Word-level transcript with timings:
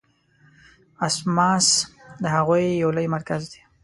اسماس 1.07 1.67
د 2.21 2.23
هغوی 2.35 2.65
یو 2.81 2.89
لوی 2.95 3.07
مرکز 3.15 3.41
دی. 3.51 3.61